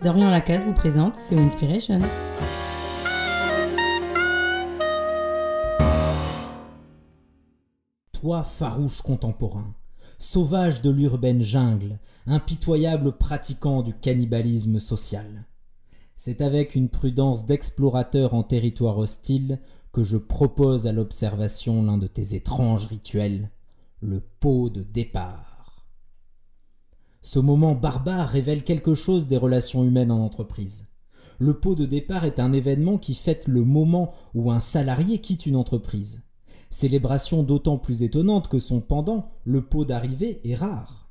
Dorian 0.00 0.30
Lacasse 0.30 0.64
vous 0.64 0.74
présente 0.74 1.16
C'est 1.16 1.36
Inspiration. 1.36 1.98
Toi, 8.12 8.44
farouche 8.44 9.02
contemporain, 9.02 9.74
sauvage 10.16 10.82
de 10.82 10.90
l'urbaine 10.90 11.42
jungle, 11.42 11.98
impitoyable 12.28 13.16
pratiquant 13.16 13.82
du 13.82 13.92
cannibalisme 13.92 14.78
social. 14.78 15.46
C'est 16.14 16.42
avec 16.42 16.76
une 16.76 16.90
prudence 16.90 17.46
d'explorateur 17.46 18.34
en 18.34 18.44
territoire 18.44 18.98
hostile 18.98 19.58
que 19.92 20.04
je 20.04 20.16
propose 20.16 20.86
à 20.86 20.92
l'observation 20.92 21.82
l'un 21.82 21.98
de 21.98 22.06
tes 22.06 22.36
étranges 22.36 22.86
rituels, 22.86 23.50
le 24.00 24.20
pot 24.20 24.70
de 24.70 24.84
départ. 24.84 25.47
Ce 27.22 27.38
moment 27.38 27.74
barbare 27.74 28.28
révèle 28.28 28.64
quelque 28.64 28.94
chose 28.94 29.26
des 29.28 29.36
relations 29.36 29.84
humaines 29.84 30.12
en 30.12 30.24
entreprise. 30.24 30.86
Le 31.38 31.58
pot 31.58 31.74
de 31.74 31.84
départ 31.84 32.24
est 32.24 32.40
un 32.40 32.52
événement 32.52 32.98
qui 32.98 33.14
fête 33.14 33.46
le 33.46 33.64
moment 33.64 34.12
où 34.34 34.50
un 34.50 34.60
salarié 34.60 35.20
quitte 35.20 35.46
une 35.46 35.56
entreprise. 35.56 36.22
Célébration 36.70 37.42
d'autant 37.42 37.78
plus 37.78 38.02
étonnante 38.02 38.48
que 38.48 38.58
son 38.58 38.80
pendant, 38.80 39.30
le 39.44 39.62
pot 39.62 39.84
d'arrivée, 39.84 40.40
est 40.44 40.54
rare. 40.54 41.08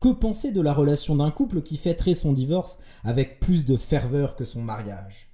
Que 0.00 0.10
penser 0.10 0.52
de 0.52 0.60
la 0.60 0.74
relation 0.74 1.16
d'un 1.16 1.30
couple 1.30 1.62
qui 1.62 1.76
fêterait 1.76 2.14
son 2.14 2.32
divorce 2.32 2.78
avec 3.04 3.40
plus 3.40 3.64
de 3.64 3.76
ferveur 3.76 4.36
que 4.36 4.44
son 4.44 4.62
mariage? 4.62 5.30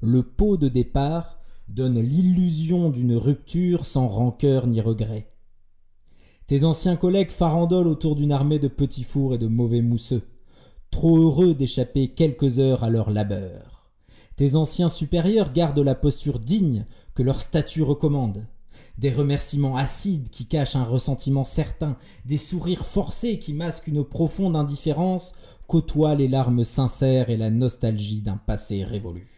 Le 0.00 0.22
pot 0.22 0.56
de 0.56 0.68
départ 0.68 1.38
donne 1.68 2.00
l'illusion 2.00 2.90
d'une 2.90 3.14
rupture 3.14 3.86
sans 3.86 4.08
rancœur 4.08 4.66
ni 4.66 4.80
regret. 4.80 5.28
Tes 6.48 6.64
anciens 6.64 6.96
collègues 6.96 7.30
farandolent 7.30 7.90
autour 7.90 8.16
d'une 8.16 8.32
armée 8.32 8.58
de 8.58 8.68
petits 8.68 9.04
fours 9.04 9.34
et 9.34 9.38
de 9.38 9.48
mauvais 9.48 9.82
mousseux, 9.82 10.22
trop 10.90 11.18
heureux 11.18 11.52
d'échapper 11.52 12.08
quelques 12.08 12.58
heures 12.58 12.84
à 12.84 12.88
leur 12.88 13.10
labeur. 13.10 13.90
Tes 14.34 14.54
anciens 14.54 14.88
supérieurs 14.88 15.52
gardent 15.52 15.78
la 15.78 15.94
posture 15.94 16.38
digne 16.38 16.86
que 17.14 17.22
leur 17.22 17.38
statut 17.38 17.82
recommande. 17.82 18.46
Des 18.96 19.10
remerciements 19.10 19.76
acides 19.76 20.30
qui 20.30 20.46
cachent 20.46 20.74
un 20.74 20.84
ressentiment 20.84 21.44
certain, 21.44 21.98
des 22.24 22.38
sourires 22.38 22.86
forcés 22.86 23.38
qui 23.38 23.52
masquent 23.52 23.88
une 23.88 24.02
profonde 24.02 24.56
indifférence 24.56 25.34
côtoient 25.66 26.14
les 26.14 26.28
larmes 26.28 26.64
sincères 26.64 27.28
et 27.28 27.36
la 27.36 27.50
nostalgie 27.50 28.22
d'un 28.22 28.38
passé 28.38 28.84
révolu. 28.84 29.28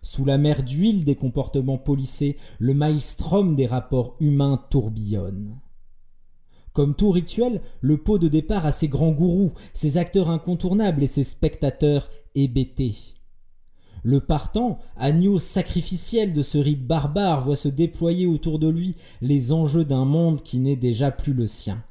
Sous 0.00 0.24
la 0.24 0.38
mer 0.38 0.62
d'huile 0.62 1.04
des 1.04 1.16
comportements 1.16 1.76
polissés, 1.76 2.38
le 2.58 2.72
maelstrom 2.72 3.54
des 3.54 3.66
rapports 3.66 4.16
humains 4.20 4.64
tourbillonne. 4.70 5.58
Comme 6.78 6.94
tout 6.94 7.10
rituel, 7.10 7.60
le 7.80 7.96
pot 7.96 8.18
de 8.18 8.28
départ 8.28 8.64
a 8.64 8.70
ses 8.70 8.86
grands 8.86 9.10
gourous, 9.10 9.50
ses 9.72 9.98
acteurs 9.98 10.30
incontournables 10.30 11.02
et 11.02 11.08
ses 11.08 11.24
spectateurs 11.24 12.08
hébétés. 12.36 12.94
Le 14.04 14.20
partant, 14.20 14.78
agneau 14.96 15.40
sacrificiel 15.40 16.32
de 16.32 16.40
ce 16.40 16.56
rite 16.56 16.86
barbare, 16.86 17.42
voit 17.42 17.56
se 17.56 17.66
déployer 17.66 18.28
autour 18.28 18.60
de 18.60 18.68
lui 18.68 18.94
les 19.20 19.50
enjeux 19.50 19.84
d'un 19.84 20.04
monde 20.04 20.40
qui 20.40 20.60
n'est 20.60 20.76
déjà 20.76 21.10
plus 21.10 21.34
le 21.34 21.48
sien. 21.48 21.82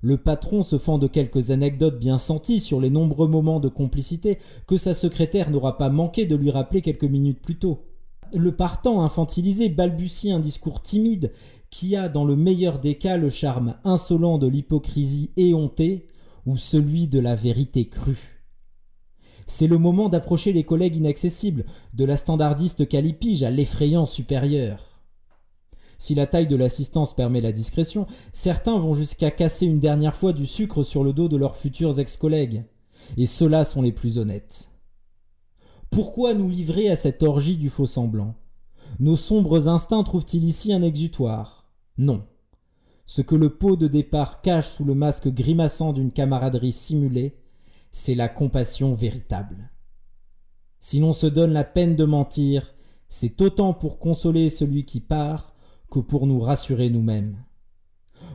Le 0.00 0.16
patron 0.16 0.62
se 0.62 0.78
fend 0.78 0.96
de 0.96 1.06
quelques 1.06 1.50
anecdotes 1.50 1.98
bien 1.98 2.16
senties 2.16 2.60
sur 2.60 2.80
les 2.80 2.88
nombreux 2.88 3.28
moments 3.28 3.60
de 3.60 3.68
complicité 3.68 4.38
que 4.66 4.78
sa 4.78 4.94
secrétaire 4.94 5.50
n'aura 5.50 5.76
pas 5.76 5.90
manqué 5.90 6.24
de 6.24 6.34
lui 6.34 6.50
rappeler 6.50 6.80
quelques 6.80 7.04
minutes 7.04 7.42
plus 7.42 7.58
tôt. 7.58 7.89
Le 8.32 8.54
partant 8.54 9.02
infantilisé 9.02 9.68
balbutie 9.68 10.30
un 10.30 10.38
discours 10.38 10.82
timide 10.82 11.32
qui 11.70 11.96
a 11.96 12.08
dans 12.08 12.24
le 12.24 12.36
meilleur 12.36 12.78
des 12.78 12.96
cas 12.96 13.16
le 13.16 13.30
charme 13.30 13.74
insolent 13.82 14.38
de 14.38 14.46
l'hypocrisie 14.46 15.32
éhontée 15.36 16.06
ou 16.46 16.56
celui 16.56 17.08
de 17.08 17.18
la 17.18 17.34
vérité 17.34 17.88
crue. 17.88 18.44
C'est 19.46 19.66
le 19.66 19.78
moment 19.78 20.08
d'approcher 20.08 20.52
les 20.52 20.62
collègues 20.62 20.94
inaccessibles, 20.94 21.64
de 21.92 22.04
la 22.04 22.16
standardiste 22.16 22.88
calipige 22.88 23.42
à 23.42 23.50
l'effrayant 23.50 24.06
supérieur. 24.06 25.02
Si 25.98 26.14
la 26.14 26.26
taille 26.26 26.46
de 26.46 26.56
l'assistance 26.56 27.14
permet 27.14 27.40
la 27.40 27.52
discrétion, 27.52 28.06
certains 28.32 28.78
vont 28.78 28.94
jusqu'à 28.94 29.32
casser 29.32 29.66
une 29.66 29.80
dernière 29.80 30.14
fois 30.14 30.32
du 30.32 30.46
sucre 30.46 30.84
sur 30.84 31.02
le 31.02 31.12
dos 31.12 31.28
de 31.28 31.36
leurs 31.36 31.56
futurs 31.56 31.98
ex-collègues. 31.98 32.64
Et 33.16 33.26
ceux-là 33.26 33.64
sont 33.64 33.82
les 33.82 33.92
plus 33.92 34.18
honnêtes. 34.18 34.69
Pourquoi 35.90 36.34
nous 36.34 36.48
livrer 36.48 36.88
à 36.88 36.94
cette 36.94 37.24
orgie 37.24 37.56
du 37.56 37.68
faux 37.68 37.86
semblant 37.86 38.36
Nos 39.00 39.16
sombres 39.16 39.66
instincts 39.66 40.04
trouvent-ils 40.04 40.44
ici 40.44 40.72
un 40.72 40.82
exutoire? 40.82 41.68
Non. 41.98 42.22
Ce 43.06 43.22
que 43.22 43.34
le 43.34 43.50
pot 43.50 43.74
de 43.74 43.88
départ 43.88 44.40
cache 44.40 44.68
sous 44.68 44.84
le 44.84 44.94
masque 44.94 45.28
grimaçant 45.28 45.92
d'une 45.92 46.12
camaraderie 46.12 46.70
simulée, 46.70 47.36
c'est 47.90 48.14
la 48.14 48.28
compassion 48.28 48.94
véritable. 48.94 49.68
Si 50.78 51.00
l'on 51.00 51.12
se 51.12 51.26
donne 51.26 51.52
la 51.52 51.64
peine 51.64 51.96
de 51.96 52.04
mentir, 52.04 52.72
c'est 53.08 53.42
autant 53.42 53.74
pour 53.74 53.98
consoler 53.98 54.48
celui 54.48 54.84
qui 54.84 55.00
part 55.00 55.56
que 55.90 55.98
pour 55.98 56.28
nous 56.28 56.38
rassurer 56.38 56.88
nous-mêmes. 56.88 57.36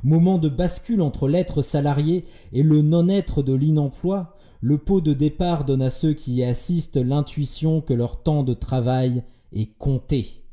Moment 0.04 0.38
de 0.38 0.50
bascule 0.50 1.02
entre 1.02 1.28
l'être 1.28 1.62
salarié 1.62 2.26
et 2.54 2.64
le 2.64 2.82
non-être 2.82 3.42
de 3.44 3.54
l'inemploi, 3.54 4.36
le 4.62 4.78
pot 4.78 5.02
de 5.02 5.14
départ 5.14 5.66
donne 5.66 5.82
à 5.82 5.90
ceux 5.90 6.14
qui 6.14 6.36
y 6.36 6.44
assistent 6.44 6.98
l'intuition 6.98 7.82
que 7.82 7.94
leur 7.94 8.24
temps 8.24 8.44
de 8.44 8.54
travail 8.54 9.24
est 9.52 9.76
compté. 9.78 10.44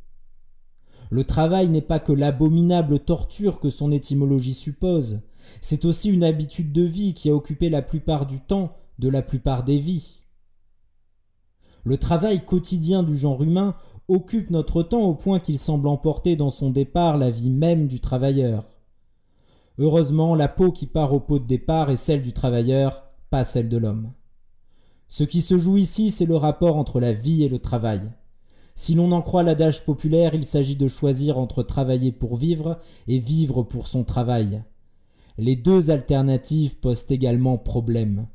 Le 1.10 1.24
travail 1.24 1.68
n'est 1.68 1.82
pas 1.82 1.98
que 1.98 2.12
l'abominable 2.12 2.98
torture 2.98 3.60
que 3.60 3.68
son 3.68 3.92
étymologie 3.92 4.54
suppose, 4.54 5.20
c'est 5.60 5.84
aussi 5.84 6.10
une 6.10 6.24
habitude 6.24 6.72
de 6.72 6.82
vie 6.82 7.14
qui 7.14 7.28
a 7.28 7.34
occupé 7.34 7.68
la 7.68 7.82
plupart 7.82 8.26
du 8.26 8.40
temps 8.40 8.72
de 8.98 9.08
la 9.08 9.22
plupart 9.22 9.64
des 9.64 9.78
vies. 9.78 10.24
Le 11.84 11.98
travail 11.98 12.44
quotidien 12.44 13.02
du 13.02 13.16
genre 13.16 13.42
humain 13.42 13.74
occupe 14.08 14.50
notre 14.50 14.82
temps 14.82 15.02
au 15.02 15.14
point 15.14 15.40
qu'il 15.40 15.58
semble 15.58 15.88
emporter 15.88 16.36
dans 16.36 16.50
son 16.50 16.70
départ 16.70 17.18
la 17.18 17.30
vie 17.30 17.50
même 17.50 17.88
du 17.88 18.00
travailleur. 18.00 18.64
Heureusement, 19.78 20.34
la 20.34 20.48
peau 20.48 20.72
qui 20.72 20.86
part 20.86 21.12
au 21.12 21.20
pot 21.20 21.38
de 21.38 21.46
départ 21.46 21.90
est 21.90 21.96
celle 21.96 22.22
du 22.22 22.32
travailleur, 22.32 23.04
pas 23.30 23.44
celle 23.44 23.68
de 23.68 23.76
l'homme. 23.76 24.12
Ce 25.08 25.24
qui 25.24 25.42
se 25.42 25.58
joue 25.58 25.76
ici, 25.76 26.10
c'est 26.10 26.26
le 26.26 26.36
rapport 26.36 26.76
entre 26.76 27.00
la 27.00 27.12
vie 27.12 27.44
et 27.44 27.48
le 27.48 27.58
travail. 27.58 28.00
Si 28.74 28.94
l'on 28.94 29.12
en 29.12 29.22
croit 29.22 29.42
l'adage 29.42 29.84
populaire, 29.84 30.34
il 30.34 30.44
s'agit 30.44 30.76
de 30.76 30.88
choisir 30.88 31.38
entre 31.38 31.62
travailler 31.62 32.12
pour 32.12 32.36
vivre 32.36 32.78
et 33.08 33.18
vivre 33.18 33.62
pour 33.62 33.86
son 33.86 34.04
travail. 34.04 34.62
Les 35.38 35.56
deux 35.56 35.90
alternatives 35.90 36.78
posent 36.78 37.06
également 37.10 37.58
problème 37.58 38.26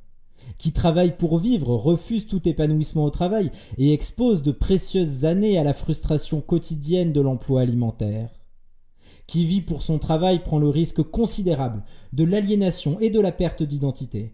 qui 0.57 0.71
travaille 0.71 1.15
pour 1.17 1.37
vivre 1.37 1.75
refuse 1.75 2.27
tout 2.27 2.47
épanouissement 2.47 3.05
au 3.05 3.09
travail 3.09 3.51
et 3.77 3.93
expose 3.93 4.43
de 4.43 4.51
précieuses 4.51 5.25
années 5.25 5.57
à 5.57 5.63
la 5.63 5.73
frustration 5.73 6.41
quotidienne 6.41 7.13
de 7.13 7.21
l'emploi 7.21 7.61
alimentaire. 7.61 8.36
Qui 9.27 9.45
vit 9.45 9.61
pour 9.61 9.83
son 9.83 9.99
travail 9.99 10.39
prend 10.39 10.57
le 10.57 10.69
risque 10.69 11.03
considérable 11.03 11.83
de 12.13 12.23
l'aliénation 12.23 12.99
et 12.99 13.09
de 13.09 13.19
la 13.19 13.31
perte 13.33 13.61
d'identité. 13.61 14.33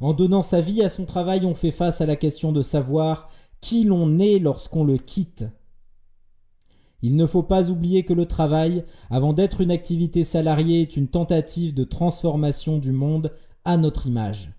En 0.00 0.14
donnant 0.14 0.42
sa 0.42 0.60
vie 0.60 0.82
à 0.82 0.88
son 0.88 1.04
travail, 1.04 1.44
on 1.44 1.54
fait 1.54 1.70
face 1.70 2.00
à 2.00 2.06
la 2.06 2.16
question 2.16 2.50
de 2.50 2.62
savoir 2.62 3.28
qui 3.60 3.84
l'on 3.84 4.18
est 4.18 4.38
lorsqu'on 4.38 4.84
le 4.84 4.96
quitte. 4.96 5.44
Il 7.02 7.16
ne 7.16 7.26
faut 7.26 7.42
pas 7.42 7.70
oublier 7.70 8.04
que 8.04 8.14
le 8.14 8.24
travail, 8.24 8.84
avant 9.10 9.34
d'être 9.34 9.60
une 9.60 9.70
activité 9.70 10.24
salariée, 10.24 10.80
est 10.80 10.96
une 10.96 11.08
tentative 11.08 11.74
de 11.74 11.84
transformation 11.84 12.78
du 12.78 12.92
monde 12.92 13.32
à 13.66 13.76
notre 13.76 14.06
image. 14.06 14.50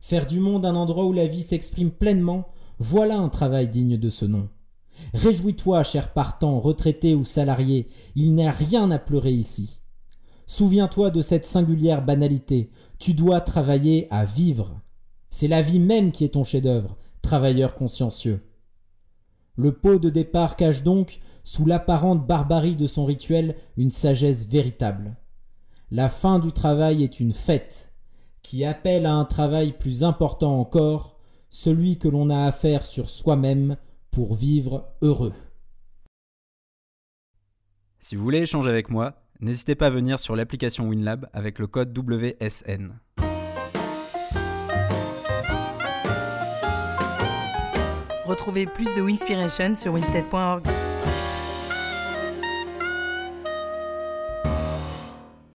Faire 0.00 0.26
du 0.26 0.40
monde 0.40 0.66
un 0.66 0.74
endroit 0.74 1.06
où 1.06 1.12
la 1.12 1.28
vie 1.28 1.44
s'exprime 1.44 1.92
pleinement, 1.92 2.48
voilà 2.80 3.16
un 3.16 3.28
travail 3.28 3.68
digne 3.68 3.96
de 3.96 4.10
ce 4.10 4.24
nom. 4.24 4.48
Réjouis-toi, 5.12 5.82
cher 5.82 6.12
partant, 6.12 6.60
retraité 6.60 7.14
ou 7.14 7.24
salarié, 7.24 7.88
il 8.14 8.34
n'y 8.34 8.46
a 8.46 8.52
rien 8.52 8.90
à 8.90 8.98
pleurer 8.98 9.32
ici. 9.32 9.82
Souviens-toi 10.46 11.10
de 11.10 11.22
cette 11.22 11.46
singulière 11.46 12.04
banalité, 12.04 12.70
tu 12.98 13.14
dois 13.14 13.40
travailler 13.40 14.06
à 14.10 14.24
vivre. 14.24 14.80
C'est 15.30 15.48
la 15.48 15.62
vie 15.62 15.78
même 15.78 16.12
qui 16.12 16.24
est 16.24 16.34
ton 16.34 16.44
chef-d'œuvre, 16.44 16.96
travailleur 17.22 17.74
consciencieux. 17.74 18.44
Le 19.56 19.72
pot 19.72 19.98
de 19.98 20.10
départ 20.10 20.56
cache 20.56 20.82
donc, 20.82 21.20
sous 21.44 21.64
l'apparente 21.64 22.26
barbarie 22.26 22.76
de 22.76 22.86
son 22.86 23.04
rituel, 23.04 23.56
une 23.76 23.90
sagesse 23.90 24.46
véritable. 24.46 25.16
La 25.90 26.08
fin 26.08 26.38
du 26.38 26.52
travail 26.52 27.04
est 27.04 27.20
une 27.20 27.32
fête, 27.32 27.92
qui 28.42 28.64
appelle 28.64 29.06
à 29.06 29.14
un 29.14 29.24
travail 29.24 29.72
plus 29.78 30.02
important 30.02 30.58
encore, 30.58 31.18
celui 31.50 31.98
que 31.98 32.08
l'on 32.08 32.30
a 32.30 32.46
à 32.46 32.52
faire 32.52 32.84
sur 32.84 33.08
soi-même 33.08 33.76
pour 34.14 34.36
vivre 34.36 34.94
heureux. 35.02 35.34
Si 37.98 38.14
vous 38.14 38.22
voulez 38.22 38.38
échanger 38.38 38.70
avec 38.70 38.88
moi, 38.88 39.24
n'hésitez 39.40 39.74
pas 39.74 39.88
à 39.88 39.90
venir 39.90 40.20
sur 40.20 40.36
l'application 40.36 40.88
WinLab 40.88 41.28
avec 41.32 41.58
le 41.58 41.66
code 41.66 41.96
WSN. 41.98 42.92
Retrouvez 48.24 48.66
plus 48.66 48.86
de 48.94 49.02
Winspiration 49.02 49.74
sur 49.74 49.92
winstead.org. 49.92 50.64